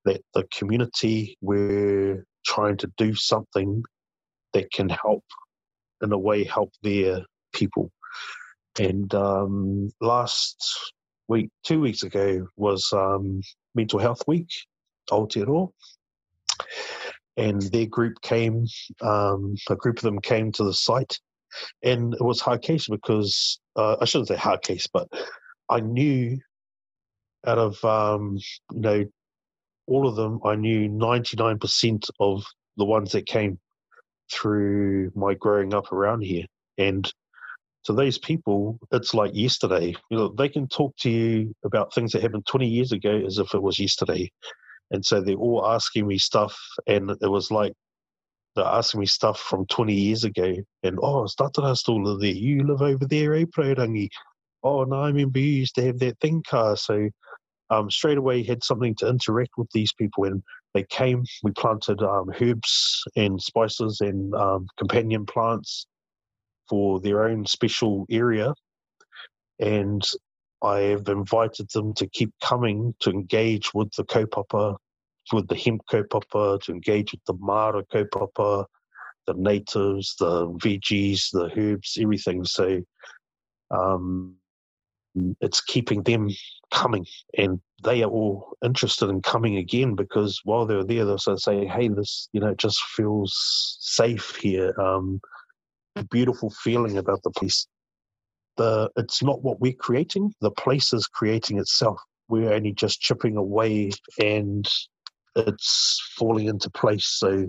[0.05, 3.83] that the community were trying to do something
[4.53, 5.23] that can help,
[6.01, 7.21] in a way, help their
[7.53, 7.91] people.
[8.79, 10.93] And um, last
[11.27, 13.41] week, two weeks ago, was um,
[13.75, 14.49] Mental Health Week,
[15.09, 15.69] Aotearoa.
[17.37, 18.65] And their group came,
[19.01, 21.19] um, a group of them came to the site.
[21.83, 25.07] And it was hard case because, uh, I shouldn't say hard case, but
[25.69, 26.39] I knew
[27.45, 28.37] out of, um,
[28.73, 29.05] you know,
[29.91, 32.43] all of them, I knew 99% of
[32.77, 33.59] the ones that came
[34.31, 36.45] through my growing up around here.
[36.77, 37.11] And
[37.83, 39.93] to these people, it's like yesterday.
[40.09, 43.37] You know, they can talk to you about things that happened 20 years ago as
[43.37, 44.31] if it was yesterday.
[44.91, 47.73] And so they're all asking me stuff, and it was like
[48.55, 50.55] they're asking me stuff from 20 years ago.
[50.83, 52.31] And oh, Statara still live there.
[52.31, 54.09] You live over there, eh, Prorangi?
[54.63, 56.77] Oh, no, I remember you used to have that thing car.
[56.77, 57.09] So
[57.71, 60.25] um, straight away had something to interact with these people.
[60.25, 65.87] And they came, we planted um, herbs and spices and um, companion plants
[66.69, 68.53] for their own special area.
[69.59, 70.03] And
[70.61, 74.75] I have invited them to keep coming to engage with the kaupapa,
[75.31, 78.65] with the hemp kaupapa, to engage with the mara kaupapa,
[79.27, 82.43] the natives, the veggies, the herbs, everything.
[82.43, 82.81] So
[83.71, 84.35] um,
[85.39, 86.29] it's keeping them
[86.71, 87.05] coming.
[87.37, 91.87] And they are all interested in coming again because while they're there they'll say hey
[91.87, 94.79] this you know it just feels safe here.
[94.79, 95.19] Um
[96.09, 97.67] beautiful feeling about the place
[98.57, 100.33] the it's not what we're creating.
[100.41, 101.99] The place is creating itself.
[102.29, 104.67] We're only just chipping away and
[105.35, 107.07] it's falling into place.
[107.07, 107.47] So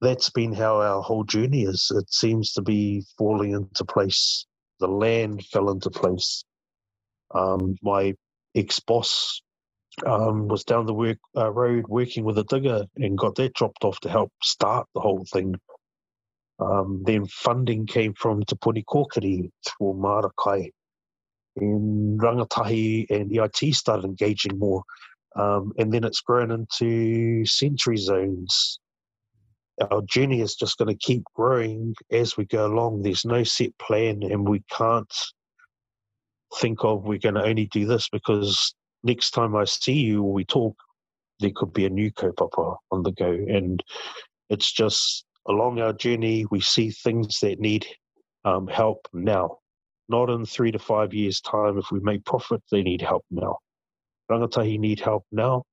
[0.00, 1.90] that's been how our whole journey is.
[1.94, 4.46] It seems to be falling into place
[4.80, 6.44] the land fell into place.
[7.34, 8.14] Um, my
[8.54, 9.42] ex boss
[10.04, 13.84] um, was down the work, uh, road working with a digger and got that dropped
[13.84, 15.54] off to help start the whole thing.
[16.58, 20.70] Um, then funding came from Te Puni Kōkiri for Marakai.
[21.56, 24.82] And Rangatahi and EIT started engaging more.
[25.36, 28.78] Um, and then it's grown into sensory zones
[29.90, 33.02] our journey is just going to keep growing as we go along.
[33.02, 35.12] There's no set plan, and we can't
[36.58, 40.32] think of we're going to only do this because next time I see you or
[40.32, 40.74] we talk,
[41.40, 43.30] there could be a new kaupapa on the go.
[43.30, 43.82] And
[44.48, 47.86] it's just along our journey, we see things that need
[48.44, 49.58] um, help now,
[50.08, 51.78] not in three to five years' time.
[51.78, 53.58] If we make profit, they need help now.
[54.30, 55.64] Rangatahi need help now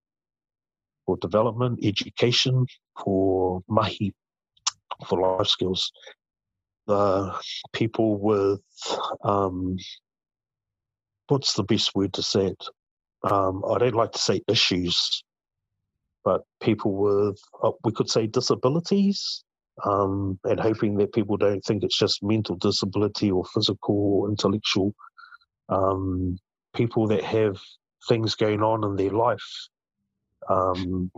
[1.06, 2.66] for development, education,
[3.04, 4.14] for mahi,
[5.08, 5.92] for life skills.
[6.88, 7.34] The
[7.72, 8.62] people with,
[9.24, 9.78] um,
[11.28, 12.64] what's the best word to say it?
[13.24, 15.24] Um, I don't like to say issues,
[16.26, 19.44] but people with, uh, we could say disabilities,
[19.86, 24.94] um, and hoping that people don't think it's just mental disability or physical or intellectual.
[25.70, 26.38] Um,
[26.76, 27.58] people that have
[28.10, 29.44] things going on in their life
[30.50, 31.12] um,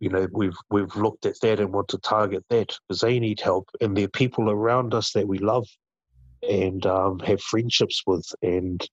[0.00, 3.40] you know, we've we've looked at that and want to target that because they need
[3.40, 5.66] help, and there are people around us that we love
[6.48, 8.86] and um, have friendships with, and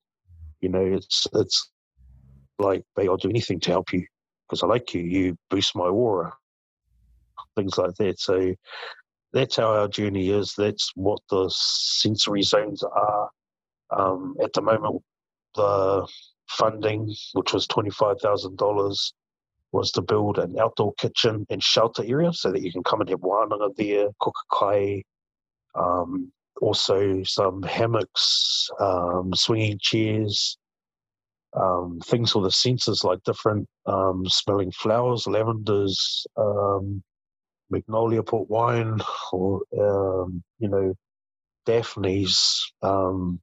[0.62, 1.72] you know, it's it's
[2.60, 4.06] like, hey, I'll do anything to help you
[4.48, 5.02] because I like you.
[5.02, 6.34] You boost my aura,
[7.56, 8.20] things like that.
[8.20, 8.54] So
[9.34, 10.54] that's how our journey is.
[10.58, 13.30] That's what the sensory zones are.
[13.90, 15.02] Um, at the moment,
[15.56, 16.08] the
[16.50, 19.14] funding, which was twenty five thousand dollars,
[19.72, 23.10] was to build an outdoor kitchen and shelter area so that you can come and
[23.10, 25.04] have wānanga there, cook a kai,
[25.76, 30.58] um, also some hammocks, um, swinging chairs,
[31.54, 37.04] um, things for the senses like different um, smelling flowers, lavenders, um,
[37.70, 39.00] magnolia port wine
[39.32, 40.94] or um, you know
[41.66, 43.40] daphnes, um,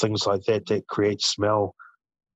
[0.00, 1.74] things like that that create smell.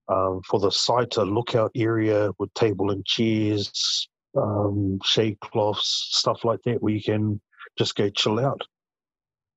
[0.09, 6.45] Um, for the site, a lookout area with table and chairs, um, shade cloths, stuff
[6.45, 7.41] like that, where you can
[7.79, 8.61] just go chill out.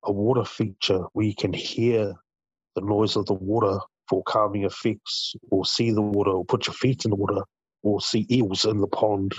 [0.04, 2.14] A water feature where you can hear
[2.76, 6.76] the noise of the water for calming effects, or see the water, or put your
[6.76, 7.42] feet in the water,
[7.84, 9.34] or see eels in the pond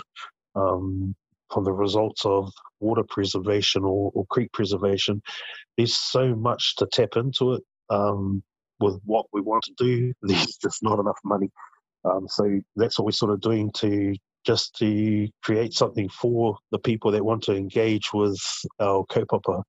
[0.55, 1.15] um,
[1.51, 5.23] from the results of water preservation or, or, creek preservation.
[5.77, 8.43] There's so much to tap into it um,
[8.81, 10.13] with what we want to do.
[10.23, 11.51] There's just not enough money.
[12.05, 14.15] Um, so that's what we're sort of doing to
[14.47, 18.41] just to create something for the people that want to engage with
[18.81, 19.63] our kaupapa.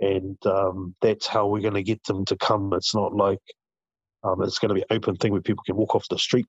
[0.00, 2.72] And um, that's how we're going to get them to come.
[2.72, 3.40] It's not like
[4.24, 6.46] um, it's going to be an open thing where people can walk off the street.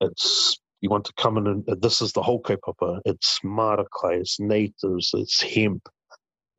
[0.00, 3.00] It's you want to come in and this is the whole kaupapa.
[3.04, 5.88] It's marakai, it's natives, it's hemp,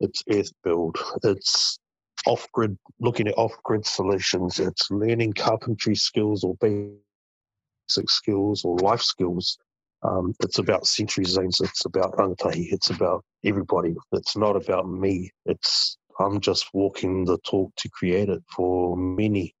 [0.00, 1.78] it's earth build, it's
[2.26, 8.78] off grid, looking at off grid solutions, it's learning carpentry skills or basic skills or
[8.78, 9.58] life skills.
[10.02, 13.94] Um, it's about sensory zones, it's about rangatahi, it's about everybody.
[14.12, 15.30] It's not about me.
[15.46, 19.54] It's I'm just walking the talk to create it for many.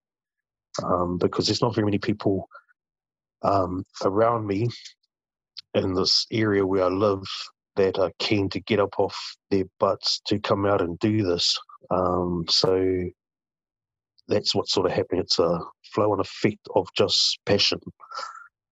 [0.82, 2.48] Um, because there's not very many people
[3.42, 4.68] um, around me
[5.74, 7.22] in this area where I live
[7.76, 9.16] that are keen to get up off
[9.50, 11.58] their butts to come out and do this.
[11.90, 13.04] Um, so
[14.28, 15.22] that's what's sort of happening.
[15.22, 15.60] It's a
[15.92, 17.80] flow and effect of just passion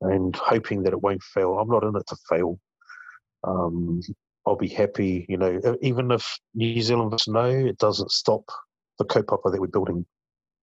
[0.01, 1.59] and hoping that it won't fail.
[1.59, 2.59] I'm not in it to fail.
[3.45, 4.01] Um,
[4.47, 8.45] I'll be happy, you know, even if New Zealanders know it doesn't stop
[8.99, 10.05] the kaupapa that we're building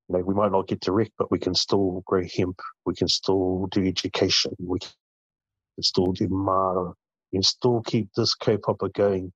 [0.09, 2.59] you know, we might not get direct, but we can still grow hemp.
[2.85, 4.55] We can still do education.
[4.59, 4.89] We can
[5.81, 6.93] still do mara.
[7.33, 9.31] Can still keep this kaupapa going.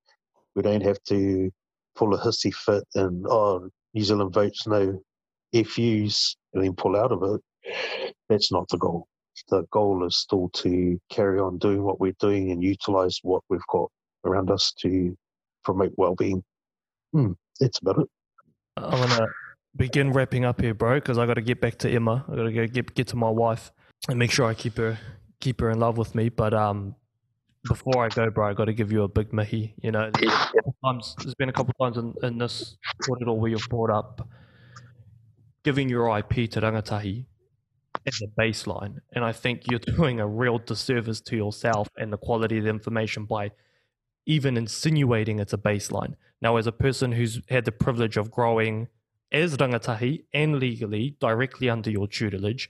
[0.55, 1.51] We don't have to
[1.95, 5.01] pull a hissy fit and, oh, New Zealand votes no
[5.53, 7.41] FUs and then pull out of it.
[8.29, 9.07] That's not the goal.
[9.49, 13.65] The goal is still to carry on doing what we're doing and utilize what we've
[13.69, 13.89] got
[14.25, 15.15] around us to
[15.63, 16.43] promote well-being.
[17.11, 18.07] Hmm, that's about it.
[18.77, 19.27] I want to
[19.75, 22.25] begin wrapping up here, bro, because I got to get back to Emma.
[22.27, 23.71] I got to go get get to my wife
[24.09, 24.97] and make sure I keep her
[25.39, 26.29] keep her in love with me.
[26.29, 26.95] But um,
[27.68, 29.74] before I go, bro, I got to give you a big mihi.
[29.82, 30.11] You know,
[30.84, 32.78] times there's been a couple times in, in this
[33.09, 34.28] all where you've brought up
[35.64, 37.26] giving your IP to rangatahi
[38.05, 42.18] as a baseline, and I think you're doing a real disservice to yourself and the
[42.18, 43.51] quality of the information by
[44.26, 46.16] even insinuating it's a baseline.
[46.41, 48.89] Now, as a person who's had the privilege of growing
[49.32, 52.70] as rangatahi and legally directly under your tutelage,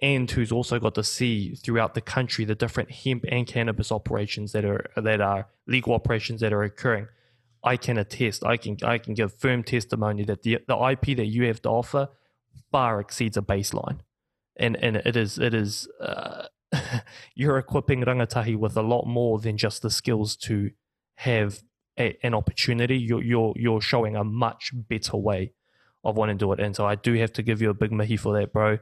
[0.00, 4.52] and who's also got to see throughout the country the different hemp and cannabis operations
[4.52, 7.08] that are that are legal operations that are occurring.
[7.64, 11.26] I can attest, I can I can give firm testimony that the the IP that
[11.26, 12.08] you have to offer
[12.70, 14.00] far exceeds a baseline,
[14.56, 16.46] and and it is it is uh,
[17.34, 20.70] you're equipping rangatahi with a lot more than just the skills to
[21.16, 21.62] have
[21.98, 22.98] a, an opportunity.
[22.98, 25.52] You're you're you're showing a much better way
[26.04, 26.60] of wanting to do it.
[26.60, 28.78] And so I do have to give you a big mihi for that, bro.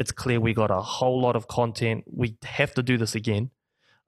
[0.00, 2.04] It's clear we got a whole lot of content.
[2.06, 3.50] We have to do this again.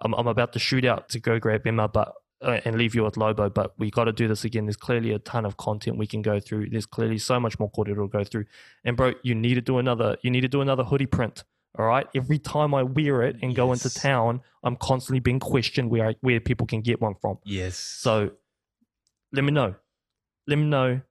[0.01, 3.05] I'm, I'm about to shoot out to go grab Emma, but uh, and leave you
[3.05, 4.64] with Lobo, but we got to do this again.
[4.64, 6.70] There's clearly a ton of content we can go through.
[6.70, 8.47] There's clearly so much more content to go through.
[8.84, 10.16] And bro, you need to do another.
[10.22, 11.45] You need to do another hoodie print.
[11.78, 12.07] All right.
[12.14, 13.84] Every time I wear it and go yes.
[13.84, 17.38] into town, I'm constantly being questioned where I, where people can get one from.
[17.45, 17.76] Yes.
[17.76, 18.30] So
[19.30, 19.74] let me know.
[20.47, 21.03] Let me know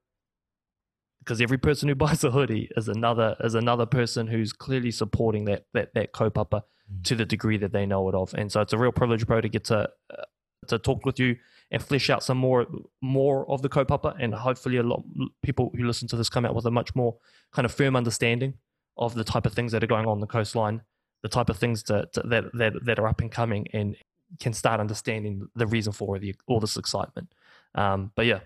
[1.24, 5.44] because every person who buys a hoodie is another is another person who's clearly supporting
[5.46, 7.04] that that that kaupapa mm.
[7.04, 8.34] to the degree that they know it of.
[8.34, 10.24] And so it's a real privilege, bro, to get to uh,
[10.68, 11.36] to talk with you
[11.70, 12.66] and flesh out some more
[13.00, 15.02] more of the kaupapa, and hopefully a lot
[15.42, 17.16] people who listen to this come out with a much more
[17.52, 18.54] kind of firm understanding
[18.98, 20.82] of the type of things that are going on the coastline,
[21.22, 23.96] the type of things that that that, that are up and coming, and
[24.40, 27.30] can start understanding the reason for the, all this excitement.
[27.74, 28.40] Um, but yeah,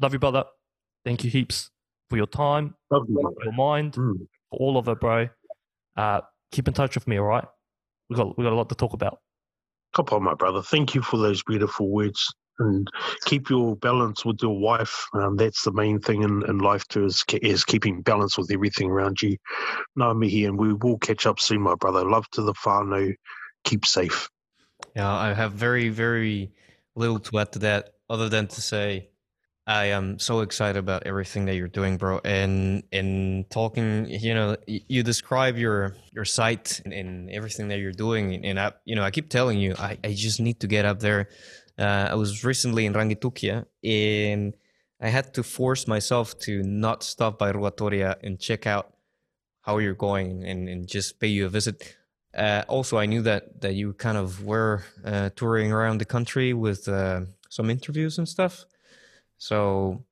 [0.00, 0.44] love you, brother.
[1.04, 1.72] Thank you heaps
[2.12, 4.12] for your time, for your mind, mm.
[4.50, 5.26] for all of it, bro.
[5.96, 7.46] Uh, keep in touch with me, all right?
[8.10, 9.20] We got we got a lot to talk about.
[9.94, 10.60] Come on, my brother.
[10.60, 12.22] Thank you for those beautiful words.
[12.58, 12.86] And
[13.24, 15.06] keep your balance with your wife.
[15.14, 18.90] Um, that's the main thing in, in life too, is, is keeping balance with everything
[18.90, 19.38] around you.
[19.96, 22.04] No, Mihi, and we will catch up soon, my brother.
[22.04, 23.14] Love to the whānau.
[23.64, 24.28] Keep safe.
[24.94, 26.52] Yeah, I have very, very
[26.94, 29.08] little to add to that other than to say
[29.66, 32.20] I am so excited about everything that you're doing, bro.
[32.24, 37.92] And in talking, you know, you describe your your site and, and everything that you're
[37.92, 40.84] doing, and I, you know, I keep telling you, I, I just need to get
[40.84, 41.28] up there
[41.78, 44.54] Uh, I was recently in Rangitukia and
[45.00, 48.94] I had to force myself to not stop by Ruatoria and check out
[49.62, 51.96] how you're going and, and just pay you a visit.
[52.36, 56.52] Uh, also, I knew that that you kind of were uh, touring around the country
[56.54, 58.64] with uh, some interviews and stuff.
[59.42, 60.04] So,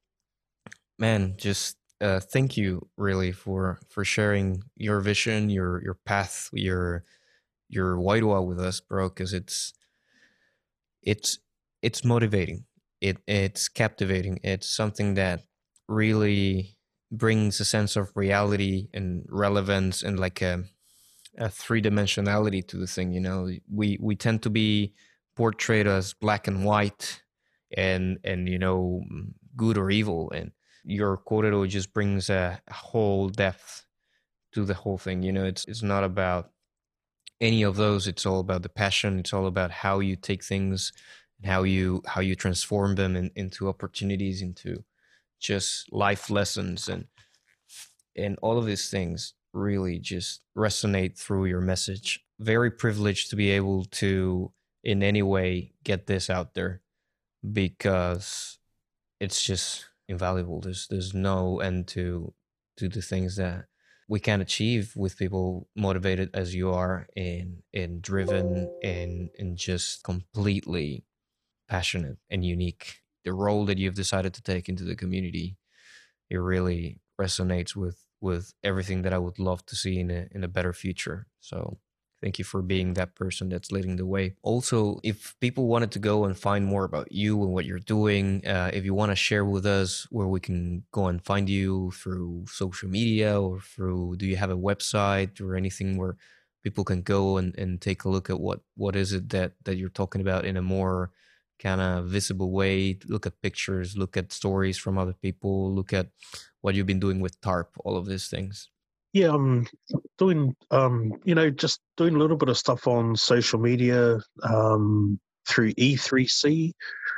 [0.98, 7.04] man, just uh, thank you really for for sharing your vision, your your path, your
[7.68, 9.08] your wairua with us, bro.
[9.08, 9.72] Because it's
[11.02, 11.38] it's
[11.80, 12.64] it's motivating.
[13.00, 14.40] It it's captivating.
[14.42, 15.42] It's something that
[15.86, 16.76] really
[17.12, 20.64] brings a sense of reality and relevance and like a
[21.38, 23.12] a three dimensionality to the thing.
[23.12, 24.94] You know, we we tend to be
[25.36, 27.22] portrayed as black and white,
[27.76, 29.02] and and you know,
[29.56, 30.30] good or evil.
[30.30, 30.52] And
[30.84, 33.84] your kōrero just brings a, a whole depth
[34.52, 35.22] to the whole thing.
[35.22, 36.50] You know, it's it's not about
[37.40, 38.06] any of those.
[38.06, 39.18] It's all about the passion.
[39.18, 40.92] It's all about how you take things
[41.38, 44.84] and how you how you transform them in, into opportunities, into
[45.38, 47.06] just life lessons and
[48.16, 52.20] and all of these things really just resonate through your message.
[52.38, 54.52] Very privileged to be able to,
[54.84, 56.82] in any way, get this out there
[57.52, 58.58] because
[59.20, 60.60] it's just invaluable.
[60.60, 62.34] There's there's no end to
[62.78, 63.66] to the things that
[64.08, 70.04] we can achieve with people motivated as you are and and driven and and just
[70.04, 71.04] completely
[71.68, 73.00] passionate and unique.
[73.24, 75.56] The role that you've decided to take into the community,
[76.30, 80.44] it really resonates with with everything that I would love to see in a in
[80.44, 81.26] a better future.
[81.40, 81.80] So
[82.22, 84.34] thank you for being that person that's leading the way.
[84.42, 88.46] Also, if people wanted to go and find more about you and what you're doing,
[88.46, 91.90] uh, if you want to share with us where we can go and find you
[91.92, 96.16] through social media or through, do you have a website or anything where
[96.62, 99.76] people can go and, and take a look at what what is it that that
[99.76, 101.10] you're talking about in a more
[101.58, 106.08] kind of visible way look at pictures look at stories from other people look at
[106.60, 108.68] what you've been doing with tarp all of these things
[109.12, 109.66] yeah i'm
[110.18, 115.18] doing um you know just doing a little bit of stuff on social media um
[115.48, 116.72] through e3c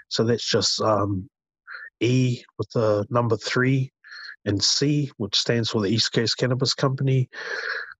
[0.08, 1.28] so that's just um
[2.00, 3.92] e with the number three
[4.44, 7.28] and c which stands for the east coast cannabis company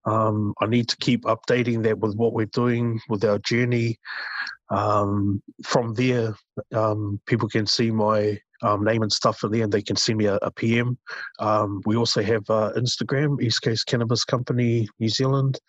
[0.05, 3.99] um, I need to keep updating that with what we're doing with our journey.
[4.69, 6.35] Um, from there,
[6.73, 10.17] um, people can see my um, name and stuff in there, and they can send
[10.17, 10.97] me a, a PM.
[11.39, 15.59] Um, we also have uh, Instagram, East Coast Cannabis Company New Zealand,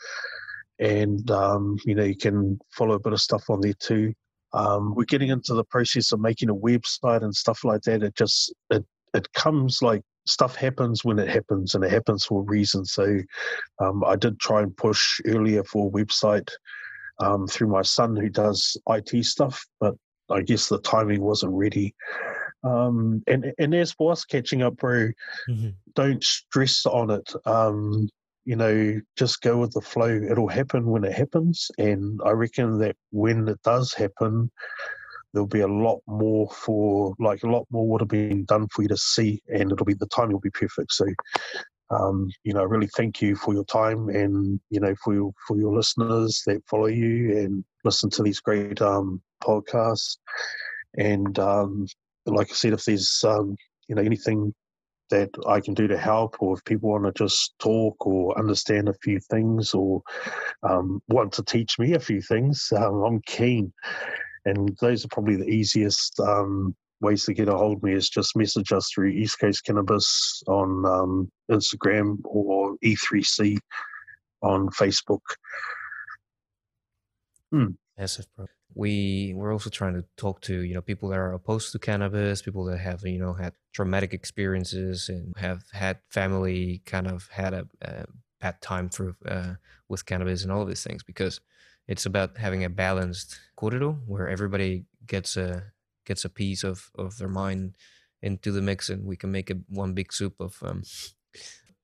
[0.79, 4.13] and um, you know you can follow a bit of stuff on there too.
[4.53, 8.03] we're getting into the process of making a website and stuff like that.
[8.03, 8.85] It just it
[9.15, 12.85] it comes like stuff happens when it happens and it happens for a reason.
[12.85, 13.19] So
[13.81, 16.51] um, I did try and push earlier for a website
[17.21, 19.95] um, through my son who does IT stuff, but
[20.31, 21.95] I guess the timing wasn't ready.
[22.65, 25.11] Um, and and as for us catching up, bro,
[25.49, 25.71] mm-hmm.
[25.95, 27.33] don't stress on it.
[27.47, 28.09] Um,
[28.45, 30.21] you know, just go with the flow.
[30.31, 34.51] It'll happen when it happens, and I reckon that when it does happen,
[35.35, 38.83] there'll be a lot more for like a lot more would have been done for
[38.83, 41.05] you to see and it'll be the timing will be perfect so
[41.91, 45.57] um, you know really thank you for your time and you know for your for
[45.57, 50.17] your listeners that follow you and listen to these great um, podcasts
[50.97, 51.87] and um,
[52.27, 53.57] like i said if there's um,
[53.89, 54.55] you know anything
[55.11, 58.89] that I can do to help, or if people want to just talk or understand
[58.89, 60.01] a few things, or
[60.63, 63.71] um, want to teach me a few things, um, I'm keen
[64.45, 68.09] and those are probably the easiest um, ways to get a hold of me is
[68.09, 73.59] just message us through East Coast Cannabis on um, Instagram or E3C
[74.43, 75.21] on Facebook.
[77.51, 77.69] Hmm.
[77.99, 78.27] Massive.
[78.75, 82.43] We we're also trying to talk to you know people that are opposed to cannabis,
[82.43, 87.55] people that have you know had traumatic experiences and have had family kind of had
[87.55, 88.07] a, a
[88.41, 89.55] bad time for uh,
[89.89, 91.41] with cannabis and all of these things because
[91.87, 95.63] it's about having a balanced kōrero where everybody gets a
[96.05, 97.77] gets a piece of of their mind
[98.23, 100.83] into the mix and we can make a one big soup of um,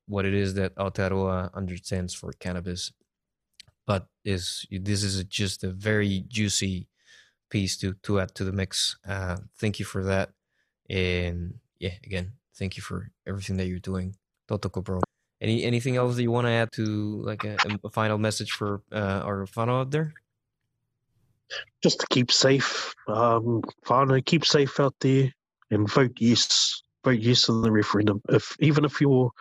[0.07, 2.91] what it is that Aotearoa understands for cannabis
[3.85, 6.87] but is this is just a very juicy
[7.49, 10.31] piece to to add to the mix uh, thank you for that
[10.89, 14.15] and yeah again thank you for everything that you're doing
[14.47, 15.01] totoko bro
[15.41, 18.81] any anything else that you want to add to like a, a final message for
[18.91, 20.13] uh, our whānau out there?
[21.83, 25.33] Just to keep safe, um, whānau, keep safe out there,
[25.71, 26.83] and vote yes.
[27.03, 28.21] Vote yes in the referendum.
[28.29, 29.31] If even if you're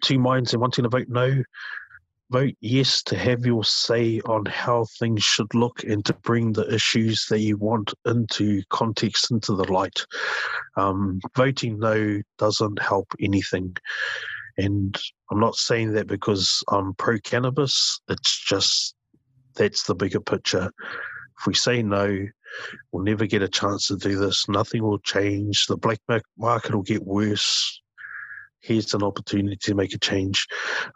[0.00, 1.44] two minds and wanting to vote no,
[2.30, 6.72] vote yes to have your say on how things should look and to bring the
[6.72, 10.04] issues that you want into context, into the light.
[10.76, 13.76] Um, voting no doesn't help anything.
[14.58, 14.96] And
[15.30, 18.94] I'm not saying that because I'm pro cannabis, it's just
[19.56, 20.70] that's the bigger picture.
[21.40, 22.26] If we say no,
[22.92, 24.48] we'll never get a chance to do this.
[24.48, 25.66] Nothing will change.
[25.66, 26.00] The black
[26.38, 27.80] market will get worse
[28.60, 30.46] here's an opportunity to make a change.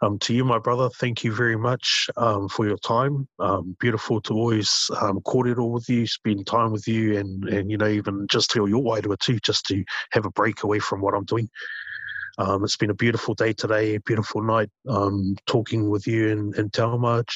[0.01, 3.27] Um, to you, my brother, thank you very much um, for your time.
[3.39, 7.69] Um, beautiful to always um, it all with you, spend time with you, and and
[7.69, 11.01] you know even just tell your wairua too, just to have a break away from
[11.01, 11.49] what I'm doing.
[12.37, 16.55] Um, it's been a beautiful day today, a beautiful night um, talking with you and,
[16.55, 17.33] and Telmarge.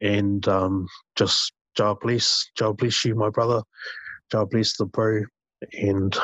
[0.00, 3.62] And um, just God bless, God bless you, my brother.
[4.30, 5.22] God bless the bro.
[5.72, 6.16] And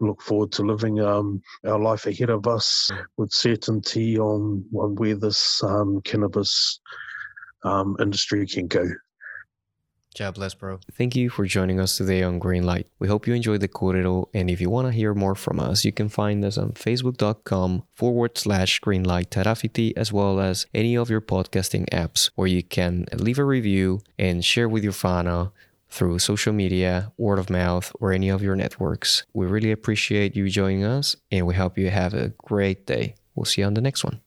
[0.00, 5.14] look forward to living um, our life ahead of us with certainty on, on where
[5.14, 6.80] this um, cannabis
[7.64, 8.86] um, industry can go.
[10.18, 10.80] God bless, bro.
[10.92, 12.86] Thank you for joining us today on Greenlight.
[12.98, 15.84] We hope you enjoyed the Kōrero, and if you want to hear more from us,
[15.84, 21.10] you can find us on facebook.com forward slash Greenlight Tairāwhiti, as well as any of
[21.10, 25.52] your podcasting apps where you can leave a review and share with your whānau
[25.90, 29.24] through social media, word of mouth, or any of your networks.
[29.34, 33.14] We really appreciate you joining us and we hope you have a great day.
[33.34, 34.20] We'll see you on the next one.